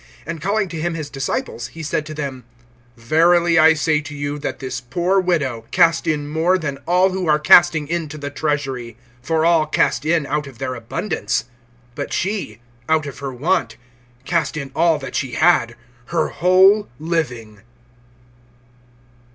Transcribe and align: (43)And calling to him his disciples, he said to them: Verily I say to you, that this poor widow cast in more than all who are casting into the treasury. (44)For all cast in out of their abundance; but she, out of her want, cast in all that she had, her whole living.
(43)And 0.25 0.41
calling 0.41 0.67
to 0.69 0.81
him 0.81 0.95
his 0.95 1.11
disciples, 1.11 1.67
he 1.67 1.83
said 1.83 2.07
to 2.07 2.15
them: 2.15 2.43
Verily 2.97 3.59
I 3.59 3.75
say 3.75 4.01
to 4.01 4.15
you, 4.15 4.39
that 4.39 4.57
this 4.57 4.81
poor 4.81 5.19
widow 5.19 5.65
cast 5.69 6.07
in 6.07 6.27
more 6.27 6.57
than 6.57 6.79
all 6.87 7.11
who 7.11 7.27
are 7.27 7.37
casting 7.37 7.87
into 7.87 8.17
the 8.17 8.31
treasury. 8.31 8.97
(44)For 9.23 9.47
all 9.47 9.67
cast 9.67 10.03
in 10.03 10.25
out 10.25 10.47
of 10.47 10.57
their 10.57 10.73
abundance; 10.73 11.45
but 11.93 12.11
she, 12.13 12.61
out 12.89 13.05
of 13.05 13.19
her 13.19 13.31
want, 13.31 13.77
cast 14.25 14.57
in 14.57 14.71
all 14.75 14.97
that 14.97 15.13
she 15.15 15.33
had, 15.33 15.75
her 16.07 16.29
whole 16.29 16.89
living. 16.97 17.61